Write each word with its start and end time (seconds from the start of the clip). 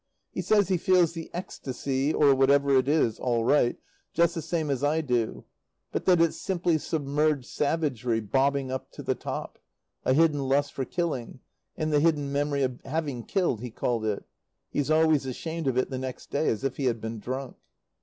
He 0.31 0.41
says 0.41 0.67
he 0.69 0.77
feels 0.79 1.13
the 1.13 1.29
ecstasy, 1.31 2.11
or 2.11 2.33
whatever 2.33 2.75
it 2.75 2.87
is, 2.87 3.19
all 3.19 3.45
right, 3.45 3.77
just 4.15 4.33
the 4.33 4.41
same 4.41 4.71
as 4.71 4.83
I 4.83 5.01
do; 5.01 5.45
but 5.91 6.05
that 6.05 6.19
it's 6.19 6.41
simply 6.41 6.79
submerged 6.79 7.45
savagery 7.45 8.19
bobbing 8.19 8.71
up 8.71 8.89
to 8.93 9.03
the 9.03 9.13
top 9.13 9.59
a 10.03 10.13
hidden 10.15 10.39
lust 10.49 10.73
for 10.73 10.85
killing, 10.85 11.39
and 11.77 11.93
the 11.93 11.99
hidden 11.99 12.31
memory 12.31 12.63
of 12.63 12.81
having 12.83 13.21
killed, 13.23 13.61
he 13.61 13.69
called 13.69 14.03
it. 14.03 14.23
He's 14.71 14.89
always 14.89 15.27
ashamed 15.27 15.67
of 15.67 15.77
it 15.77 15.91
the 15.91 15.99
next 15.99 16.31
day, 16.31 16.47
as 16.49 16.63
if 16.63 16.77
he 16.77 16.85
had 16.85 16.99
been 16.99 17.19
drunk. 17.19 17.57